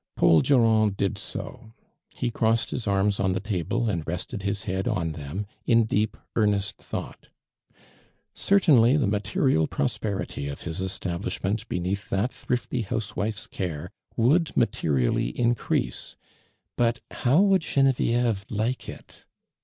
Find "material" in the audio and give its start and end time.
9.05-9.67